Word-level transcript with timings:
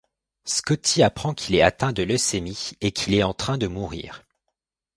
Scottie 0.45 1.03
apprend 1.03 1.35
qu'il 1.35 1.53
est 1.55 1.61
atteint 1.61 1.91
de 1.93 2.01
leucémie 2.01 2.71
et 2.81 2.91
qu'il 2.91 3.13
est 3.13 3.21
en 3.21 3.35
train 3.35 3.59
de 3.59 3.67
mourir. 3.67 4.23